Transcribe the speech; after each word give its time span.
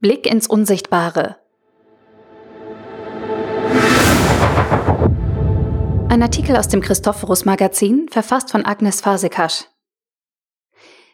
Blick 0.00 0.26
ins 0.30 0.46
Unsichtbare. 0.46 1.38
Ein 6.08 6.22
Artikel 6.22 6.56
aus 6.56 6.68
dem 6.68 6.80
Christophorus 6.80 7.44
Magazin, 7.44 8.06
verfasst 8.08 8.52
von 8.52 8.64
Agnes 8.64 9.00
Fasekasch. 9.00 9.64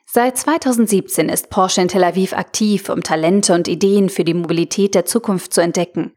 Seit 0.05 0.37
2017 0.37 1.31
ist 1.31 1.49
Porsche 1.49 1.81
in 1.81 1.89
Tel 1.89 2.05
Aviv 2.05 2.35
aktiv, 2.35 2.91
um 2.91 3.03
Talente 3.03 3.55
und 3.55 3.69
Ideen 3.69 4.11
für 4.11 4.23
die 4.23 4.35
Mobilität 4.35 4.95
der 4.95 5.07
Zukunft 5.07 5.55
zu 5.55 5.63
entdecken. 5.63 6.15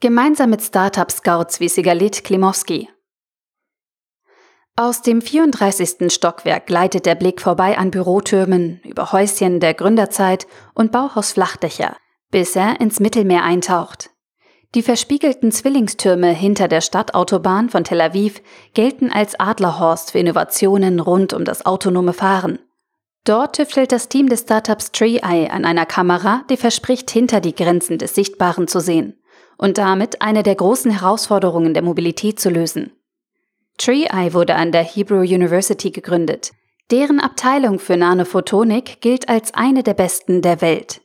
Gemeinsam 0.00 0.50
mit 0.50 0.60
Startup-Scouts 0.60 1.58
wie 1.60 1.70
Sigalit 1.70 2.22
Klimowski. 2.22 2.90
Aus 4.76 5.00
dem 5.00 5.22
34. 5.22 6.12
Stockwerk 6.12 6.66
gleitet 6.66 7.06
der 7.06 7.14
Blick 7.14 7.40
vorbei 7.40 7.78
an 7.78 7.90
Bürotürmen, 7.90 8.82
über 8.84 9.10
Häuschen 9.10 9.58
der 9.58 9.72
Gründerzeit 9.72 10.46
und 10.74 10.92
Bauhausflachdächer, 10.92 11.96
bis 12.30 12.56
er 12.56 12.80
ins 12.80 13.00
Mittelmeer 13.00 13.44
eintaucht. 13.44 14.10
Die 14.74 14.82
verspiegelten 14.82 15.50
Zwillingstürme 15.50 16.28
hinter 16.28 16.68
der 16.68 16.80
Stadtautobahn 16.80 17.70
von 17.70 17.82
Tel 17.82 18.00
Aviv 18.00 18.40
gelten 18.72 19.10
als 19.10 19.38
Adlerhorst 19.38 20.12
für 20.12 20.20
Innovationen 20.20 21.00
rund 21.00 21.32
um 21.32 21.44
das 21.44 21.66
autonome 21.66 22.12
Fahren. 22.12 22.60
Dort 23.24 23.56
tüftelt 23.56 23.90
das 23.92 24.08
Team 24.08 24.28
des 24.28 24.42
Startups 24.42 24.92
TreeEye 24.92 25.50
an 25.50 25.64
einer 25.64 25.86
Kamera, 25.86 26.44
die 26.48 26.56
verspricht, 26.56 27.10
hinter 27.10 27.40
die 27.40 27.54
Grenzen 27.54 27.98
des 27.98 28.14
Sichtbaren 28.14 28.68
zu 28.68 28.80
sehen 28.80 29.20
und 29.58 29.76
damit 29.76 30.22
eine 30.22 30.42
der 30.42 30.54
großen 30.54 30.90
Herausforderungen 30.90 31.74
der 31.74 31.82
Mobilität 31.82 32.40
zu 32.40 32.48
lösen. 32.48 32.92
TreeEye 33.76 34.32
wurde 34.32 34.54
an 34.54 34.72
der 34.72 34.84
Hebrew 34.84 35.20
University 35.20 35.90
gegründet. 35.90 36.52
Deren 36.90 37.20
Abteilung 37.20 37.78
für 37.78 37.96
Nanophotonik 37.96 39.00
gilt 39.00 39.28
als 39.28 39.52
eine 39.54 39.82
der 39.82 39.94
besten 39.94 40.42
der 40.42 40.60
Welt. 40.60 41.02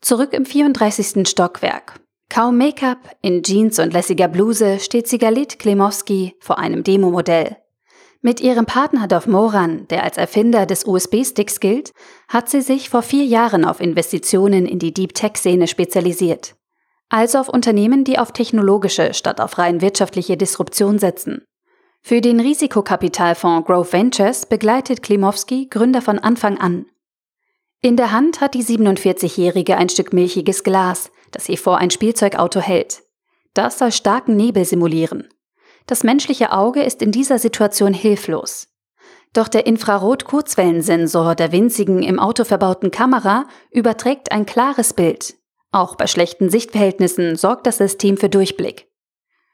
Zurück 0.00 0.32
im 0.32 0.46
34. 0.46 1.28
Stockwerk. 1.28 2.00
Kaum 2.30 2.56
Make-up, 2.56 3.16
in 3.20 3.42
Jeans 3.42 3.78
und 3.78 3.92
lässiger 3.92 4.28
Bluse 4.28 4.78
steht 4.80 5.06
Sigalit 5.06 5.58
Klimowski 5.58 6.36
vor 6.40 6.58
einem 6.58 6.84
Demomodell. 6.84 7.58
Mit 8.22 8.40
ihrem 8.40 8.64
Partner 8.64 9.08
Dov 9.08 9.26
Moran, 9.26 9.86
der 9.88 10.04
als 10.04 10.16
Erfinder 10.16 10.64
des 10.64 10.86
USB-Sticks 10.86 11.60
gilt, 11.60 11.92
hat 12.28 12.48
sie 12.48 12.62
sich 12.62 12.88
vor 12.88 13.02
vier 13.02 13.24
Jahren 13.24 13.64
auf 13.66 13.80
Investitionen 13.80 14.64
in 14.64 14.78
die 14.78 14.94
Deep 14.94 15.14
Tech-Szene 15.14 15.66
spezialisiert. 15.66 16.54
Also 17.10 17.38
auf 17.38 17.48
Unternehmen, 17.50 18.04
die 18.04 18.18
auf 18.18 18.32
technologische 18.32 19.12
statt 19.12 19.40
auf 19.40 19.58
rein 19.58 19.82
wirtschaftliche 19.82 20.38
Disruption 20.38 20.98
setzen. 20.98 21.44
Für 22.00 22.22
den 22.22 22.40
Risikokapitalfonds 22.40 23.66
Growth 23.66 23.92
Ventures 23.92 24.46
begleitet 24.46 25.02
Klimowski 25.02 25.66
Gründer 25.68 26.00
von 26.00 26.18
Anfang 26.18 26.56
an. 26.58 26.86
In 27.82 27.96
der 27.96 28.12
Hand 28.12 28.42
hat 28.42 28.52
die 28.52 28.62
47-Jährige 28.62 29.78
ein 29.78 29.88
Stück 29.88 30.12
milchiges 30.12 30.64
Glas, 30.64 31.10
das 31.30 31.46
sie 31.46 31.56
vor 31.56 31.78
ein 31.78 31.90
Spielzeugauto 31.90 32.60
hält. 32.60 33.02
Das 33.54 33.78
soll 33.78 33.90
starken 33.90 34.36
Nebel 34.36 34.66
simulieren. 34.66 35.28
Das 35.86 36.04
menschliche 36.04 36.52
Auge 36.52 36.82
ist 36.82 37.00
in 37.00 37.10
dieser 37.10 37.38
Situation 37.38 37.94
hilflos. 37.94 38.68
Doch 39.32 39.48
der 39.48 39.66
Infrarot-Kurzwellensensor 39.66 41.34
der 41.34 41.52
winzigen 41.52 42.02
im 42.02 42.18
Auto 42.18 42.44
verbauten 42.44 42.90
Kamera 42.90 43.46
überträgt 43.70 44.30
ein 44.30 44.44
klares 44.44 44.92
Bild. 44.92 45.36
Auch 45.72 45.96
bei 45.96 46.06
schlechten 46.06 46.50
Sichtverhältnissen 46.50 47.36
sorgt 47.36 47.66
das 47.66 47.78
System 47.78 48.18
für 48.18 48.28
Durchblick. 48.28 48.88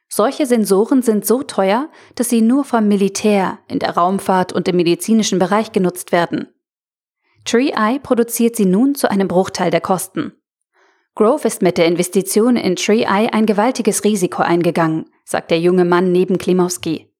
Solche 0.09 0.47
Sensoren 0.47 1.03
sind 1.03 1.27
so 1.27 1.45
teuer, 1.45 1.91
dass 2.17 2.29
sie 2.29 2.41
nur 2.41 2.65
vom 2.65 2.89
Militär, 2.89 3.59
in 3.69 3.79
der 3.79 3.97
Raumfahrt 3.97 4.53
und 4.53 4.67
im 4.67 4.77
medizinischen 4.77 5.39
Bereich 5.39 5.71
genutzt 5.71 6.11
werden. 6.11 6.49
TreeEye 7.47 8.01
produziert 8.01 8.57
sie 8.57 8.67
nun 8.67 8.95
zu 8.95 9.11
einem 9.11 9.29
Bruchteil 9.29 9.71
der 9.71 9.81
Kosten. 9.81 10.33
Grove 11.15 11.47
ist 11.47 11.63
mit 11.63 11.79
der 11.79 11.87
Investition 11.87 12.57
in 12.57 12.77
TreeEye 12.77 13.33
ein 13.33 13.47
gewaltiges 13.47 14.05
Risiko 14.05 14.43
eingegangen, 14.43 15.07
sagt 15.25 15.51
der 15.51 15.61
junge 15.61 15.85
Mann 15.85 16.13
neben 16.13 16.37
Klimowski. 16.37 17.11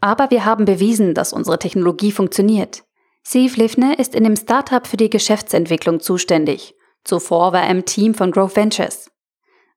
Aber 0.00 0.30
wir 0.30 0.44
haben 0.44 0.64
bewiesen, 0.64 1.14
dass 1.14 1.32
unsere 1.32 1.58
Technologie 1.58 2.12
funktioniert. 2.12 2.84
Steve 3.26 3.54
Livne 3.56 3.94
ist 3.94 4.14
in 4.14 4.24
dem 4.24 4.36
Startup 4.36 4.86
für 4.86 4.96
die 4.96 5.10
Geschäftsentwicklung 5.10 6.00
zuständig. 6.00 6.74
Zuvor 7.04 7.52
war 7.52 7.62
er 7.62 7.70
im 7.70 7.84
Team 7.84 8.14
von 8.14 8.30
Grove 8.32 8.56
Ventures. 8.56 9.10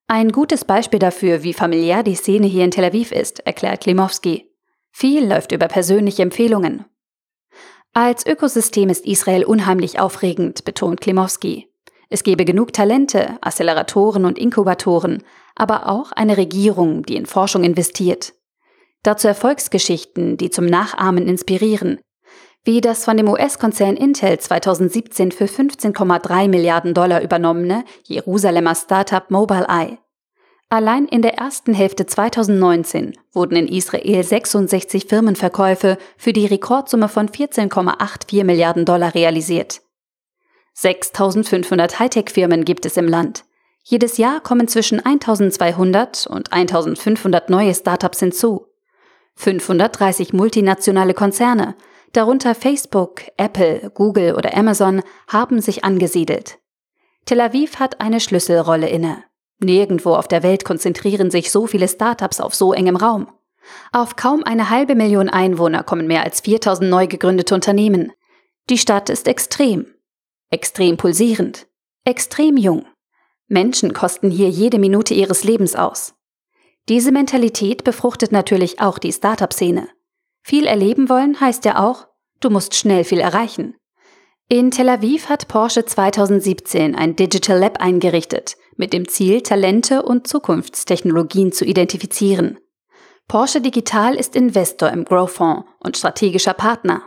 Ein 0.08 0.32
gutes 0.32 0.66
Beispiel 0.66 1.00
dafür, 1.00 1.44
wie 1.44 1.54
familiär 1.54 2.04
die 2.04 2.16
Szene 2.16 2.48
hier 2.48 2.66
in 2.66 2.72
Tel 2.72 2.84
Aviv 2.84 3.12
ist, 3.12 3.40
erklärt 3.46 3.82
Klimowski. 3.82 4.52
Viel 4.92 5.26
läuft 5.26 5.52
über 5.54 5.68
persönliche 5.68 6.24
Empfehlungen. 6.24 6.86
Als 7.94 8.26
Ökosystem 8.26 8.88
ist 8.88 9.06
Israel 9.06 9.44
unheimlich 9.44 10.00
aufregend, 10.00 10.64
betont 10.64 11.02
Klimowski. 11.02 11.68
Es 12.10 12.24
gebe 12.24 12.46
genug 12.46 12.72
Talente, 12.72 13.38
Acceleratoren 13.42 14.24
und 14.24 14.40
Inkubatoren, 14.40 15.24
aber 15.56 15.90
auch 15.90 16.14
eine 16.14 16.38
Regierung, 16.38 17.04
die 17.04 17.18
in 17.18 17.26
Forschung 17.26 17.66
investiert. 17.66 18.34
Dazu 19.04 19.28
Erfolgsgeschichten, 19.28 20.38
die 20.38 20.50
zum 20.50 20.68
Nachahmen 20.68 21.28
inspirieren, 21.28 22.00
wie 22.64 22.80
das 22.80 23.04
von 23.04 23.18
dem 23.18 23.28
US-Konzern 23.28 23.98
Intel 23.98 24.40
2017 24.40 25.34
für 25.34 25.46
15,3 25.46 26.48
Milliarden 26.48 26.94
Dollar 26.94 27.22
übernommene 27.22 27.84
Jerusalemer 28.04 28.76
Startup 28.76 29.30
Mobileye. 29.30 29.98
Allein 30.72 31.06
in 31.06 31.22
der 31.22 31.34
ersten 31.34 31.74
Hälfte 31.74 32.06
2019 32.06 33.18
wurden 33.34 33.58
in 33.58 33.68
Israel 33.68 34.24
66 34.24 35.06
Firmenverkäufe 35.06 35.98
für 36.16 36.32
die 36.32 36.46
Rekordsumme 36.46 37.10
von 37.10 37.28
14,84 37.28 38.46
Milliarden 38.46 38.86
Dollar 38.86 39.14
realisiert. 39.14 39.82
6500 40.76 42.00
Hightech-Firmen 42.00 42.64
gibt 42.64 42.86
es 42.86 42.96
im 42.96 43.10
Land. 43.10 43.44
Jedes 43.84 44.18
Jahr 44.18 44.40
kommen 44.40 44.70
zwischen 44.70 45.06
1200 45.06 46.28
und 46.28 46.54
1500 46.54 47.50
neue 47.50 47.76
Startups 47.76 48.22
hinzu. 48.22 48.68
530 49.36 50.32
multinationale 50.32 51.14
Konzerne, 51.14 51.76
darunter 52.14 52.56
Facebook, 52.56 53.24
Apple, 53.36 53.92
Google 53.94 54.36
oder 54.36 54.56
Amazon, 54.56 55.02
haben 55.28 55.60
sich 55.60 55.84
angesiedelt. 55.84 56.60
Tel 57.26 57.42
Aviv 57.42 57.78
hat 57.78 58.00
eine 58.00 58.22
Schlüsselrolle 58.22 58.88
inne. 58.88 59.26
Nirgendwo 59.64 60.16
auf 60.16 60.28
der 60.28 60.44
Welt 60.44 60.66
konzentrieren 60.66 61.30
sich 61.30 61.52
so 61.52 61.68
viele 61.68 61.88
Startups 61.88 62.40
auf 62.40 62.56
so 62.56 62.74
engem 62.74 62.96
Raum. 62.96 63.28
Auf 63.92 64.16
kaum 64.16 64.44
eine 64.44 64.70
halbe 64.70 64.96
Million 64.96 65.30
Einwohner 65.30 65.84
kommen 65.84 66.08
mehr 66.08 66.24
als 66.24 66.42
4000 66.42 66.90
neu 66.90 67.08
gegründete 67.08 67.54
Unternehmen. 67.54 68.12
Die 68.70 68.78
Stadt 68.78 69.10
ist 69.10 69.28
extrem. 69.28 69.86
Extrem 70.50 70.98
pulsierend. 70.98 71.68
Extrem 72.06 72.58
jung. 72.58 72.86
Menschen 73.48 73.94
kosten 73.94 74.32
hier 74.32 74.50
jede 74.50 74.80
Minute 74.80 75.14
ihres 75.14 75.44
Lebens 75.44 75.76
aus. 75.76 76.16
Diese 76.90 77.12
Mentalität 77.12 77.84
befruchtet 77.84 78.32
natürlich 78.32 78.80
auch 78.80 78.98
die 78.98 79.12
Startup-Szene. 79.12 79.88
Viel 80.42 80.66
erleben 80.66 81.10
wollen 81.10 81.40
heißt 81.40 81.66
ja 81.66 81.84
auch, 81.84 82.08
du 82.40 82.50
musst 82.50 82.76
schnell 82.76 83.04
viel 83.04 83.20
erreichen. 83.20 83.76
In 84.48 84.72
Tel 84.72 84.90
Aviv 84.90 85.30
hat 85.30 85.48
Porsche 85.48 85.86
2017 85.86 86.96
ein 86.96 87.16
Digital 87.16 87.60
Lab 87.60 87.80
eingerichtet, 87.80 88.58
mit 88.82 88.94
dem 88.94 89.08
Ziel, 89.08 89.42
Talente 89.42 90.02
und 90.02 90.28
Zukunftstechnologien 90.28 91.52
zu 91.52 91.66
identifizieren. 91.66 92.58
Porsche 93.28 93.62
Digital 93.62 94.16
ist 94.16 94.36
Investor 94.36 94.90
im 94.90 95.06
Growth 95.06 95.30
Fonds 95.30 95.66
und 95.80 95.98
strategischer 95.98 96.56
Partner. 96.56 97.04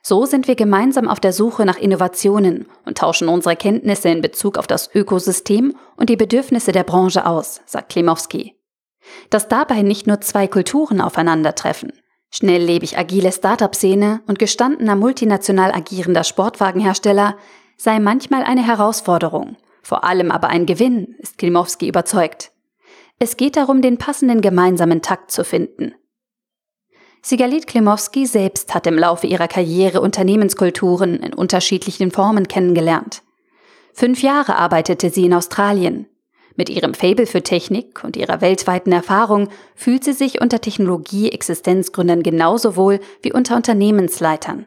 So 0.00 0.26
sind 0.26 0.46
wir 0.46 0.54
gemeinsam 0.54 1.08
auf 1.08 1.18
der 1.18 1.32
Suche 1.32 1.64
nach 1.64 1.76
Innovationen 1.76 2.66
und 2.86 2.98
tauschen 2.98 3.26
unsere 3.26 3.56
Kenntnisse 3.56 4.10
in 4.10 4.22
Bezug 4.22 4.56
auf 4.58 4.68
das 4.68 4.94
Ökosystem 4.94 5.74
und 5.96 6.08
die 6.08 6.16
Bedürfnisse 6.16 6.70
der 6.70 6.84
Branche 6.84 7.26
aus, 7.26 7.62
sagt 7.66 7.90
Klimowski. 7.90 8.54
Dass 9.28 9.48
dabei 9.48 9.82
nicht 9.82 10.06
nur 10.06 10.20
zwei 10.20 10.46
Kulturen 10.46 11.00
aufeinandertreffen, 11.00 11.92
schnelllebig 12.30 12.96
agile 12.96 13.32
Startup-Szene 13.32 14.20
und 14.28 14.38
gestandener 14.38 14.94
multinational 14.94 15.72
agierender 15.72 16.22
Sportwagenhersteller, 16.22 17.36
sei 17.76 17.98
manchmal 17.98 18.44
eine 18.44 18.64
Herausforderung 18.64 19.56
vor 19.88 20.04
allem 20.04 20.30
aber 20.30 20.48
ein 20.48 20.66
Gewinn, 20.66 21.14
ist 21.16 21.38
Klimowski 21.38 21.88
überzeugt. 21.88 22.52
Es 23.18 23.38
geht 23.38 23.56
darum, 23.56 23.80
den 23.80 23.96
passenden 23.96 24.42
gemeinsamen 24.42 25.00
Takt 25.00 25.30
zu 25.30 25.44
finden. 25.44 25.94
Sigalit 27.22 27.66
Klimowski 27.66 28.26
selbst 28.26 28.74
hat 28.74 28.86
im 28.86 28.98
Laufe 28.98 29.26
ihrer 29.26 29.48
Karriere 29.48 30.02
Unternehmenskulturen 30.02 31.20
in 31.20 31.32
unterschiedlichen 31.32 32.10
Formen 32.10 32.48
kennengelernt. 32.48 33.22
Fünf 33.94 34.20
Jahre 34.20 34.56
arbeitete 34.56 35.08
sie 35.08 35.24
in 35.24 35.32
Australien. 35.32 36.06
Mit 36.54 36.68
ihrem 36.68 36.92
Fable 36.92 37.24
für 37.24 37.42
Technik 37.42 38.04
und 38.04 38.18
ihrer 38.18 38.42
weltweiten 38.42 38.92
Erfahrung 38.92 39.48
fühlt 39.74 40.04
sie 40.04 40.12
sich 40.12 40.42
unter 40.42 40.60
Technologie-Existenzgründern 40.60 42.22
genauso 42.22 42.76
wohl 42.76 43.00
wie 43.22 43.32
unter 43.32 43.56
Unternehmensleitern. 43.56 44.66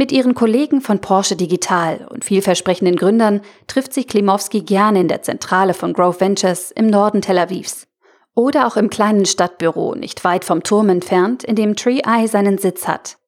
Mit 0.00 0.12
ihren 0.12 0.34
Kollegen 0.34 0.80
von 0.80 1.02
Porsche 1.02 1.36
Digital 1.36 2.08
und 2.08 2.24
vielversprechenden 2.24 2.96
Gründern 2.96 3.42
trifft 3.66 3.92
sich 3.92 4.08
Klimowski 4.08 4.62
gerne 4.62 4.98
in 5.00 5.08
der 5.08 5.20
Zentrale 5.20 5.74
von 5.74 5.92
Growth 5.92 6.22
Ventures 6.22 6.70
im 6.70 6.86
Norden 6.86 7.20
Tel 7.20 7.36
Avivs. 7.36 7.86
Oder 8.34 8.66
auch 8.66 8.78
im 8.78 8.88
kleinen 8.88 9.26
Stadtbüro 9.26 9.94
nicht 9.94 10.24
weit 10.24 10.46
vom 10.46 10.62
Turm 10.62 10.88
entfernt, 10.88 11.44
in 11.44 11.54
dem 11.54 11.76
Tree 11.76 12.00
Eye 12.02 12.28
seinen 12.28 12.56
Sitz 12.56 12.88
hat. 12.88 13.18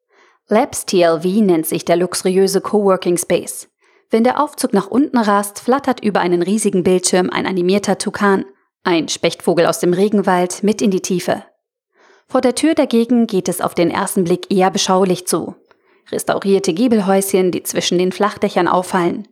Labs 0.48 0.86
TLV 0.86 1.22
nennt 1.42 1.66
sich 1.66 1.84
der 1.84 1.96
luxuriöse 1.96 2.62
Coworking 2.62 3.18
Space. 3.18 3.68
Wenn 4.08 4.24
der 4.24 4.42
Aufzug 4.42 4.72
nach 4.72 4.86
unten 4.86 5.18
rast, 5.18 5.60
flattert 5.60 6.02
über 6.02 6.20
einen 6.20 6.40
riesigen 6.40 6.84
Bildschirm 6.84 7.28
ein 7.28 7.44
animierter 7.44 7.98
Tukan, 7.98 8.46
ein 8.82 9.08
Spechtvogel 9.08 9.66
aus 9.66 9.80
dem 9.80 9.92
Regenwald, 9.92 10.62
mit 10.62 10.80
in 10.80 10.90
die 10.90 11.02
Tiefe. 11.02 11.44
Vor 12.28 12.40
der 12.40 12.54
Tür 12.54 12.74
dagegen 12.74 13.26
geht 13.26 13.50
es 13.50 13.60
auf 13.60 13.74
den 13.74 13.90
ersten 13.90 14.24
Blick 14.24 14.50
eher 14.50 14.70
beschaulich 14.70 15.26
zu. 15.26 15.54
Restaurierte 16.10 16.72
Giebelhäuschen, 16.72 17.50
die 17.50 17.62
zwischen 17.62 17.98
den 17.98 18.12
Flachdächern 18.12 18.68
auffallen. 18.68 19.28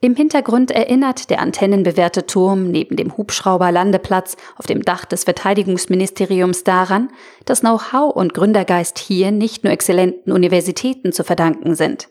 Im 0.00 0.16
Hintergrund 0.16 0.70
erinnert 0.70 1.30
der 1.30 1.40
antennenbewehrte 1.40 2.26
Turm 2.26 2.70
neben 2.70 2.96
dem 2.96 3.16
Hubschrauberlandeplatz 3.16 4.36
auf 4.56 4.66
dem 4.66 4.82
Dach 4.82 5.06
des 5.06 5.24
Verteidigungsministeriums 5.24 6.62
daran, 6.62 7.08
dass 7.46 7.60
Know-how 7.60 8.14
und 8.14 8.34
Gründergeist 8.34 8.98
hier 8.98 9.30
nicht 9.30 9.64
nur 9.64 9.72
exzellenten 9.72 10.32
Universitäten 10.32 11.12
zu 11.12 11.24
verdanken 11.24 11.74
sind. 11.74 12.08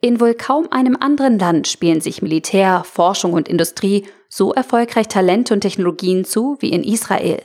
In 0.00 0.20
wohl 0.20 0.34
kaum 0.34 0.70
einem 0.70 0.96
anderen 0.96 1.38
Land 1.38 1.68
spielen 1.68 2.00
sich 2.00 2.22
Militär, 2.22 2.82
Forschung 2.84 3.32
und 3.32 3.48
Industrie 3.48 4.06
so 4.28 4.52
erfolgreich 4.52 5.08
Talente 5.08 5.54
und 5.54 5.60
Technologien 5.60 6.24
zu 6.24 6.56
wie 6.60 6.70
in 6.70 6.84
Israel. 6.84 7.42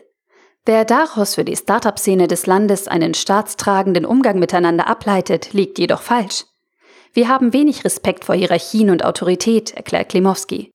Wer 0.68 0.84
daraus 0.84 1.36
für 1.36 1.46
die 1.46 1.56
Startup-Szene 1.56 2.28
des 2.28 2.46
Landes 2.46 2.90
einen 2.90 3.14
staatstragenden 3.14 4.06
Umgang 4.06 4.38
miteinander 4.38 4.88
ableitet, 4.88 5.54
liegt 5.54 5.80
jedoch 5.80 6.02
falsch. 6.02 6.44
Wir 7.14 7.30
haben 7.30 7.54
wenig 7.54 7.86
Respekt 7.86 8.26
vor 8.26 8.36
Hierarchien 8.36 8.90
und 8.90 9.06
Autorität, 9.06 9.74
erklärt 9.74 10.10
Klimowski. 10.10 10.70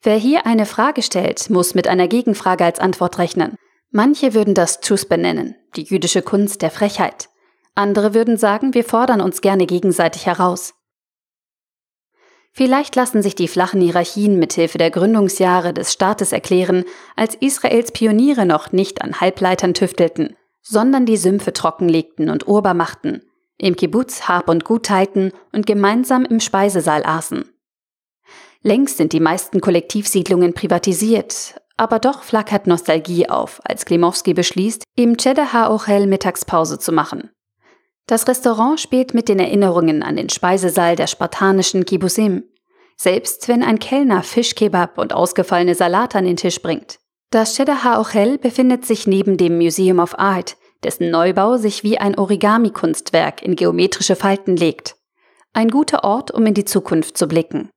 Wer 0.00 0.16
hier 0.16 0.46
eine 0.46 0.64
Frage 0.64 1.02
stellt, 1.02 1.50
muss 1.50 1.74
mit 1.74 1.86
einer 1.86 2.08
Gegenfrage 2.08 2.64
als 2.64 2.80
Antwort 2.80 3.18
rechnen. 3.18 3.56
Manche 3.90 4.32
würden 4.32 4.54
das 4.54 4.80
Tus 4.80 5.04
benennen, 5.04 5.54
die 5.76 5.82
jüdische 5.82 6.22
Kunst 6.22 6.62
der 6.62 6.70
Frechheit. 6.70 7.28
Andere 7.74 8.14
würden 8.14 8.38
sagen, 8.38 8.72
wir 8.72 8.84
fordern 8.84 9.20
uns 9.20 9.42
gerne 9.42 9.66
gegenseitig 9.66 10.24
heraus. 10.24 10.72
Vielleicht 12.52 12.96
lassen 12.96 13.22
sich 13.22 13.34
die 13.34 13.48
flachen 13.48 13.80
Hierarchien 13.80 14.38
mithilfe 14.38 14.78
der 14.78 14.90
Gründungsjahre 14.90 15.72
des 15.72 15.92
Staates 15.92 16.32
erklären, 16.32 16.84
als 17.16 17.34
Israels 17.36 17.92
Pioniere 17.92 18.44
noch 18.44 18.72
nicht 18.72 19.02
an 19.02 19.20
Halbleitern 19.20 19.74
tüftelten, 19.74 20.36
sondern 20.60 21.06
die 21.06 21.16
Sümpfe 21.16 21.52
trockenlegten 21.52 22.28
und 22.28 22.48
urbar 22.48 22.74
machten, 22.74 23.22
im 23.56 23.76
Kibbutz 23.76 24.28
Hab 24.28 24.48
und 24.48 24.64
Gut 24.64 24.86
teilten 24.86 25.32
und 25.52 25.66
gemeinsam 25.66 26.24
im 26.24 26.40
Speisesaal 26.40 27.04
aßen. 27.04 27.44
Längst 28.62 28.98
sind 28.98 29.12
die 29.12 29.20
meisten 29.20 29.60
Kollektivsiedlungen 29.60 30.52
privatisiert, 30.52 31.60
aber 31.76 31.98
doch 31.98 32.22
flackert 32.22 32.66
Nostalgie 32.66 33.28
auf, 33.28 33.60
als 33.64 33.86
Klimowski 33.86 34.34
beschließt, 34.34 34.84
im 34.96 35.16
Cheddar 35.16 35.52
HaOchel 35.54 36.06
Mittagspause 36.06 36.78
zu 36.78 36.92
machen. 36.92 37.30
Das 38.10 38.26
Restaurant 38.26 38.80
spielt 38.80 39.14
mit 39.14 39.28
den 39.28 39.38
Erinnerungen 39.38 40.02
an 40.02 40.16
den 40.16 40.30
Speisesaal 40.30 40.96
der 40.96 41.06
spartanischen 41.06 41.84
Kibbusim, 41.84 42.42
selbst 42.96 43.46
wenn 43.46 43.62
ein 43.62 43.78
Kellner 43.78 44.24
Fischkebab 44.24 44.98
und 44.98 45.12
ausgefallene 45.12 45.76
Salate 45.76 46.18
an 46.18 46.24
den 46.24 46.34
Tisch 46.34 46.60
bringt. 46.60 46.98
Das 47.30 47.54
Cheddar 47.54 47.84
HaOchel 47.84 48.38
befindet 48.38 48.84
sich 48.84 49.06
neben 49.06 49.36
dem 49.36 49.58
Museum 49.58 50.00
of 50.00 50.18
Art, 50.18 50.56
dessen 50.82 51.12
Neubau 51.12 51.56
sich 51.56 51.84
wie 51.84 51.98
ein 51.98 52.18
Origami-Kunstwerk 52.18 53.44
in 53.44 53.54
geometrische 53.54 54.16
Falten 54.16 54.56
legt. 54.56 54.96
Ein 55.52 55.68
guter 55.68 56.02
Ort, 56.02 56.32
um 56.32 56.44
in 56.46 56.54
die 56.54 56.64
Zukunft 56.64 57.16
zu 57.16 57.28
blicken. 57.28 57.70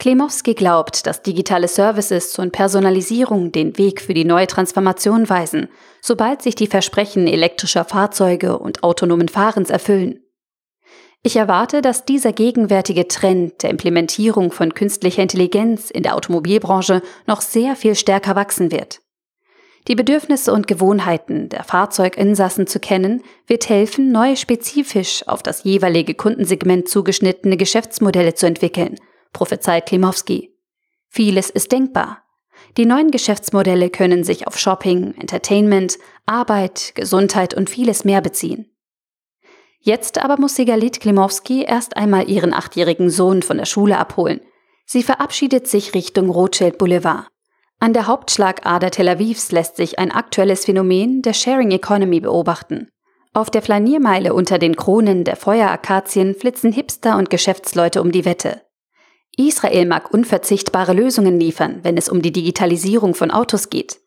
Klemowski 0.00 0.54
glaubt, 0.54 1.06
dass 1.06 1.22
digitale 1.22 1.68
Services 1.68 2.38
und 2.38 2.52
Personalisierung 2.52 3.52
den 3.52 3.76
Weg 3.76 4.00
für 4.00 4.14
die 4.14 4.24
neue 4.24 4.46
Transformation 4.46 5.28
weisen, 5.28 5.68
sobald 6.00 6.40
sich 6.40 6.54
die 6.54 6.68
Versprechen 6.68 7.26
elektrischer 7.26 7.84
Fahrzeuge 7.84 8.58
und 8.58 8.82
autonomen 8.82 9.28
Fahrens 9.28 9.68
erfüllen. 9.68 10.20
Ich 11.22 11.36
erwarte, 11.36 11.82
dass 11.82 12.06
dieser 12.06 12.32
gegenwärtige 12.32 13.08
Trend 13.08 13.62
der 13.62 13.68
Implementierung 13.68 14.52
von 14.52 14.72
künstlicher 14.72 15.20
Intelligenz 15.20 15.90
in 15.90 16.02
der 16.02 16.16
Automobilbranche 16.16 17.02
noch 17.26 17.42
sehr 17.42 17.76
viel 17.76 17.94
stärker 17.94 18.34
wachsen 18.34 18.72
wird. 18.72 19.02
Die 19.86 19.96
Bedürfnisse 19.96 20.50
und 20.54 20.66
Gewohnheiten 20.66 21.50
der 21.50 21.62
Fahrzeuginsassen 21.62 22.66
zu 22.66 22.80
kennen, 22.80 23.22
wird 23.46 23.68
helfen, 23.68 24.12
neue 24.12 24.38
spezifisch 24.38 25.28
auf 25.28 25.42
das 25.42 25.64
jeweilige 25.64 26.14
Kundensegment 26.14 26.88
zugeschnittene 26.88 27.58
Geschäftsmodelle 27.58 28.32
zu 28.32 28.46
entwickeln– 28.46 28.96
prophezeit 29.32 29.86
Klimowski. 29.86 30.56
Vieles 31.08 31.50
ist 31.50 31.72
denkbar. 31.72 32.22
Die 32.76 32.86
neuen 32.86 33.10
Geschäftsmodelle 33.10 33.90
können 33.90 34.22
sich 34.22 34.46
auf 34.46 34.58
Shopping, 34.58 35.14
Entertainment, 35.18 35.98
Arbeit, 36.26 36.92
Gesundheit 36.94 37.54
und 37.54 37.68
vieles 37.68 38.04
mehr 38.04 38.20
beziehen. 38.20 38.70
Jetzt 39.80 40.18
aber 40.18 40.38
muss 40.38 40.56
Sigalit 40.56 41.00
Klimowski 41.00 41.64
erst 41.64 41.96
einmal 41.96 42.28
ihren 42.28 42.52
achtjährigen 42.52 43.10
Sohn 43.10 43.42
von 43.42 43.56
der 43.56 43.64
Schule 43.64 43.98
abholen. 43.98 44.40
Sie 44.84 45.02
verabschiedet 45.02 45.66
sich 45.66 45.94
Richtung 45.94 46.30
Rothschild 46.30 46.76
Boulevard. 46.76 47.28
An 47.78 47.94
der 47.94 48.06
Hauptschlagader 48.06 48.90
Tel 48.90 49.08
Avivs 49.08 49.52
lässt 49.52 49.76
sich 49.76 49.98
ein 49.98 50.12
aktuelles 50.12 50.66
Phänomen 50.66 51.22
der 51.22 51.32
Sharing 51.32 51.70
Economy 51.70 52.20
beobachten. 52.20 52.88
Auf 53.32 53.48
der 53.48 53.62
Flaniermeile 53.62 54.34
unter 54.34 54.58
den 54.58 54.76
Kronen 54.76 55.24
der 55.24 55.36
Feuerakazien 55.36 56.34
flitzen 56.34 56.72
Hipster 56.72 57.16
und 57.16 57.30
Geschäftsleute 57.30 58.02
um 58.02 58.12
die 58.12 58.26
Wette. 58.26 58.62
Israel 59.36 59.86
mag 59.86 60.12
unverzichtbare 60.12 60.92
Lösungen 60.92 61.38
liefern, 61.38 61.80
wenn 61.82 61.96
es 61.96 62.08
um 62.08 62.22
die 62.22 62.32
Digitalisierung 62.32 63.14
von 63.14 63.30
Autos 63.30 63.70
geht. 63.70 64.00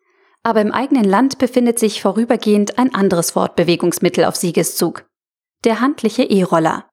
Aber 0.44 0.62
im 0.62 0.72
eigenen 0.72 1.06
Land 1.06 1.38
befindet 1.38 1.80
sich 1.80 2.02
vorübergehend 2.02 2.78
ein 2.78 2.94
anderes 2.94 3.31
Fortbewegungsmittel 3.31 4.25
auf 4.25 4.36
Siegeszug. 4.36 5.06
Der 5.64 5.80
handliche 5.80 6.24
E-Roller. 6.24 6.90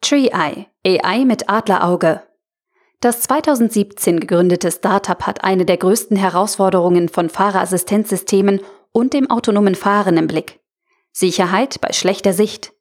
TreeEye, 0.00 0.66
AI 0.86 1.24
mit 1.24 1.48
Adlerauge. 1.50 2.22
Das 3.00 3.20
2017 3.20 4.20
gegründete 4.20 4.72
Startup 4.72 5.26
hat 5.26 5.44
eine 5.44 5.66
der 5.66 5.76
größten 5.76 6.16
Herausforderungen 6.16 7.10
von 7.10 7.28
Fahrerassistenzsystemen 7.28 8.60
und 8.92 9.12
dem 9.12 9.30
autonomen 9.30 9.74
Fahren 9.74 10.16
im 10.16 10.26
Blick. 10.26 10.60
Sicherheit 11.12 11.80
bei 11.80 11.92
schlechter 11.92 12.32
Sicht. 12.32 12.72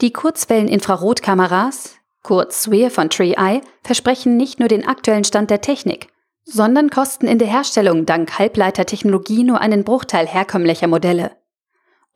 Die 0.00 0.12
Kurzwellen-Infrarotkameras, 0.12 1.96
kurz 2.24 2.64
SWIR 2.64 2.90
von 2.90 3.10
TreeEye, 3.10 3.60
versprechen 3.84 4.36
nicht 4.36 4.58
nur 4.58 4.68
den 4.68 4.84
aktuellen 4.84 5.22
Stand 5.22 5.50
der 5.50 5.60
Technik, 5.60 6.08
sondern 6.44 6.90
kosten 6.90 7.28
in 7.28 7.38
der 7.38 7.46
Herstellung 7.48 8.06
dank 8.06 8.38
Halbleitertechnologie 8.38 9.44
nur 9.44 9.60
einen 9.60 9.84
Bruchteil 9.84 10.26
herkömmlicher 10.26 10.88
Modelle. 10.88 11.30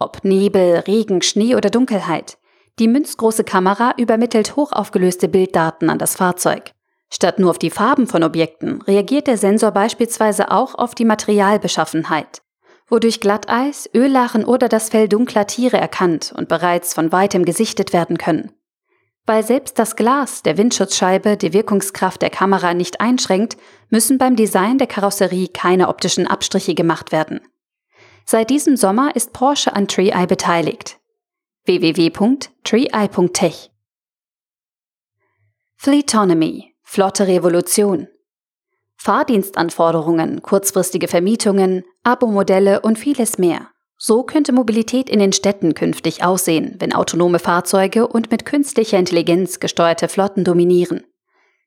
Ob 0.00 0.24
Nebel, 0.24 0.80
Regen, 0.86 1.22
Schnee 1.22 1.54
oder 1.54 1.70
Dunkelheit, 1.70 2.38
die 2.78 2.88
münzgroße 2.88 3.44
Kamera 3.44 3.94
übermittelt 3.96 4.56
hochaufgelöste 4.56 5.28
Bilddaten 5.28 5.90
an 5.90 5.98
das 5.98 6.16
Fahrzeug. 6.16 6.72
Statt 7.10 7.38
nur 7.38 7.50
auf 7.50 7.58
die 7.58 7.70
Farben 7.70 8.06
von 8.06 8.22
Objekten 8.22 8.82
reagiert 8.82 9.26
der 9.26 9.38
Sensor 9.38 9.72
beispielsweise 9.72 10.50
auch 10.50 10.74
auf 10.74 10.94
die 10.94 11.06
Materialbeschaffenheit, 11.06 12.42
wodurch 12.86 13.20
Glatteis, 13.20 13.88
Öllachen 13.94 14.44
oder 14.44 14.68
das 14.68 14.90
Fell 14.90 15.08
dunkler 15.08 15.46
Tiere 15.46 15.78
erkannt 15.78 16.32
und 16.36 16.48
bereits 16.48 16.94
von 16.94 17.10
weitem 17.10 17.44
gesichtet 17.44 17.92
werden 17.92 18.18
können. 18.18 18.52
Weil 19.28 19.44
selbst 19.44 19.78
das 19.78 19.94
Glas 19.94 20.42
der 20.42 20.56
Windschutzscheibe 20.56 21.36
die 21.36 21.52
Wirkungskraft 21.52 22.22
der 22.22 22.30
Kamera 22.30 22.72
nicht 22.72 23.02
einschränkt, 23.02 23.58
müssen 23.90 24.16
beim 24.16 24.36
Design 24.36 24.78
der 24.78 24.86
Karosserie 24.86 25.48
keine 25.48 25.88
optischen 25.88 26.26
Abstriche 26.26 26.74
gemacht 26.74 27.12
werden. 27.12 27.42
Seit 28.24 28.48
diesem 28.48 28.78
Sommer 28.78 29.14
ist 29.14 29.34
Porsche 29.34 29.76
an 29.76 29.86
TreeEye 29.86 30.26
beteiligt. 30.26 30.98
www.treeeye.tech 31.66 33.70
Fleetonomy– 35.76 36.74
Flotte 36.82 37.26
Revolution 37.26 38.08
Fahrdienstanforderungen, 38.96 40.40
kurzfristige 40.40 41.06
Vermietungen, 41.06 41.84
Abo-Modelle 42.02 42.80
und 42.80 42.98
vieles 42.98 43.36
mehr. 43.36 43.68
So 44.00 44.22
könnte 44.22 44.52
Mobilität 44.52 45.10
in 45.10 45.18
den 45.18 45.32
Städten 45.32 45.74
künftig 45.74 46.22
aussehen, 46.22 46.76
wenn 46.78 46.94
autonome 46.94 47.40
Fahrzeuge 47.40 48.06
und 48.06 48.30
mit 48.30 48.46
künstlicher 48.46 48.96
Intelligenz 48.96 49.58
gesteuerte 49.58 50.06
Flotten 50.06 50.44
dominieren. 50.44 51.02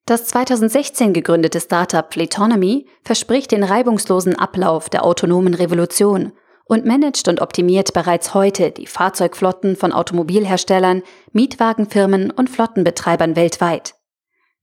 Das 0.05 0.25
2016 0.27 1.11
gegründete 1.11 1.59
Startup 1.59 2.11
Fleetonomy 2.11 2.87
verspricht 3.03 3.51
den 3.51 3.65
reibungslosen 3.65 4.39
Ablauf 4.39 4.89
der 4.89 5.03
autonomen 5.03 5.53
Revolution 5.53 6.31
und 6.63 6.85
managt 6.85 7.27
und 7.27 7.41
optimiert 7.41 7.91
bereits 7.91 8.33
heute 8.33 8.71
die 8.71 8.87
Fahrzeugflotten 8.87 9.75
von 9.75 9.91
Automobilherstellern, 9.91 11.03
Mietwagenfirmen 11.33 12.31
und 12.31 12.49
Flottenbetreibern 12.49 13.35
weltweit. 13.35 13.95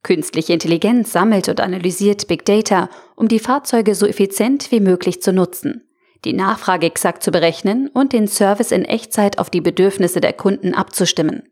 Künstliche 0.02 0.54
Intelligenz 0.54 1.12
sammelt 1.12 1.50
und 1.50 1.60
analysiert 1.60 2.28
Big 2.28 2.46
Data, 2.46 2.88
um 3.14 3.28
die 3.28 3.40
Fahrzeuge 3.40 3.94
so 3.94 4.06
effizient 4.06 4.70
wie 4.70 4.80
möglich 4.80 5.20
zu 5.20 5.34
nutzen 5.34 5.87
die 6.24 6.32
Nachfrage 6.32 6.86
exakt 6.86 7.22
zu 7.22 7.30
berechnen 7.30 7.88
und 7.88 8.12
den 8.12 8.28
Service 8.28 8.72
in 8.72 8.84
Echtzeit 8.84 9.38
auf 9.38 9.50
die 9.50 9.60
Bedürfnisse 9.60 10.20
der 10.20 10.32
Kunden 10.32 10.74
abzustimmen. 10.74 11.44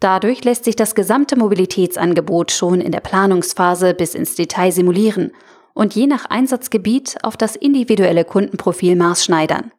Dadurch 0.00 0.42
lässt 0.44 0.64
sich 0.64 0.76
das 0.76 0.94
gesamte 0.94 1.36
Mobilitätsangebot 1.36 2.52
schon 2.52 2.80
in 2.80 2.92
der 2.92 3.00
Planungsphase 3.00 3.94
bis 3.94 4.14
ins 4.14 4.34
Detail 4.34 4.72
simulieren 4.72 5.32
und 5.72 5.94
je 5.94 6.06
nach 6.06 6.26
Einsatzgebiet 6.26 7.16
auf 7.22 7.36
das 7.36 7.56
individuelle 7.56 8.24
Kundenprofil 8.24 8.96
maßschneidern. 8.96 9.72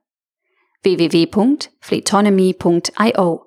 www.fleetonomy.io 0.84 3.46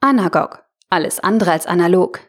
Anagog. 0.00 0.64
Alles 0.88 1.20
andere 1.20 1.52
als 1.52 1.66
analog. 1.66 2.20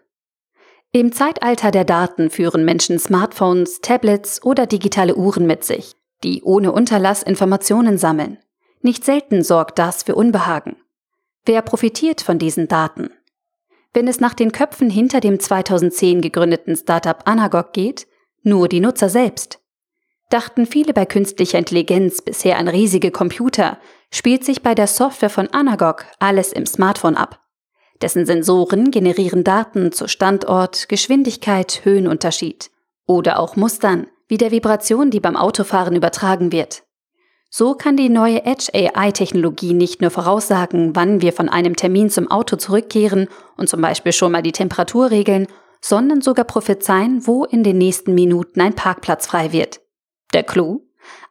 Im 0.92 1.12
Zeitalter 1.12 1.72
der 1.72 1.86
Daten 1.86 2.30
führen 2.30 2.66
Menschen 2.66 2.98
Smartphones, 2.98 3.82
Tablets 3.82 4.44
oder 4.44 4.66
digitale 4.66 5.16
Uhren 5.16 5.46
mit 5.46 5.64
sich, 5.64 5.96
die 6.24 6.44
ohne 6.44 6.72
Unterlass 6.72 7.24
Informationen 7.24 7.98
sammeln. 7.98 8.38
Nicht 8.82 9.04
selten 9.04 9.44
sorgt 9.44 9.80
das 9.80 10.04
für 10.04 10.16
Unbehagen. 10.16 10.78
Wer 11.46 11.62
profitiert 11.62 12.22
von 12.22 12.40
diesen 12.40 12.68
Daten? 12.68 13.10
Wenn 13.94 14.08
es 14.08 14.20
nach 14.20 14.34
den 14.34 14.52
Köpfen 14.52 14.90
hinter 14.90 15.20
dem 15.20 15.40
2010 15.40 16.22
gegründeten 16.22 16.76
Startup 16.76 17.22
Anagog 17.26 17.74
geht, 17.74 18.08
nur 18.44 18.68
die 18.68 18.80
Nutzer 18.80 19.10
selbst. 19.10 19.60
Dachten 20.30 20.66
viele 20.66 20.94
bei 20.94 21.06
künstlicher 21.06 21.58
Intelligenz 21.58 22.22
bisher 22.22 22.58
an 22.58 22.68
riesige 22.68 23.12
Computer, 23.12 23.80
spielt 24.12 24.44
sich 24.44 24.62
bei 24.62 24.76
der 24.76 24.88
Software 24.88 25.30
von 25.30 25.48
Anagog 25.48 26.06
alles 26.20 26.52
im 26.52 26.66
Smartphone 26.66 27.16
ab. 27.16 27.42
Dessen 28.02 28.26
Sensoren 28.26 28.92
generieren 28.92 29.44
Daten 29.44 29.92
zu 29.92 30.08
Standort, 30.08 30.90
Geschwindigkeit, 30.90 31.82
Höhenunterschied 31.84 32.70
oder 33.06 33.40
auch 33.40 33.56
Mustern, 33.56 34.08
wie 34.28 34.38
der 34.38 34.52
Vibration, 34.52 35.12
die 35.12 35.20
beim 35.20 35.36
Autofahren 35.36 35.96
übertragen 35.96 36.52
wird. 36.52 36.84
So 37.50 37.76
kann 37.76 37.96
die 37.96 38.10
neue 38.10 38.46
Edge 38.46 38.70
AI-Technologie 38.74 39.74
nicht 39.74 40.02
nur 40.02 40.12
voraussagen, 40.12 40.96
wann 40.96 41.22
wir 41.22 41.32
von 41.32 41.48
einem 41.48 41.76
Termin 41.76 42.10
zum 42.10 42.30
Auto 42.30 42.58
zurückkehren 42.58 43.30
und 43.56 43.70
zum 43.70 43.82
Beispiel 43.82 44.12
schon 44.12 44.34
mal 44.34 44.42
die 44.42 44.52
Temperatur 44.52 45.12
regeln, 45.12 45.48
sondern 45.82 46.22
sogar 46.22 46.46
prophezeien, 46.46 47.26
wo 47.26 47.46
in 47.46 47.64
den 47.64 47.78
nächsten 47.78 48.14
Minuten 48.16 48.60
ein 48.60 48.74
Parkplatz 48.74 49.28
frei 49.28 49.54
wird. 49.54 49.80
Der 50.34 50.44
Clou? 50.44 50.82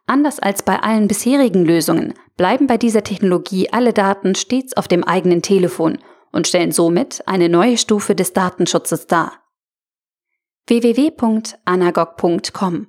Anders 0.07 0.39
als 0.39 0.63
bei 0.63 0.79
allen 0.79 1.07
bisherigen 1.07 1.65
Lösungen 1.65 2.13
bleiben 2.37 2.65
bei 2.65 2.77
dieser 2.77 3.03
Technologie 3.03 3.71
alle 3.71 3.93
Daten 3.93 4.35
stets 4.35 4.75
auf 4.75 4.87
dem 4.87 5.03
eigenen 5.03 5.41
Telefon 5.41 5.99
und 6.31 6.47
stellen 6.47 6.71
somit 6.71 7.21
eine 7.27 7.49
neue 7.49 7.77
Stufe 7.77 8.15
des 8.15 8.33
Datenschutzes 8.33 9.07
dar. 9.07 9.33
www.anagog.com 10.69 12.87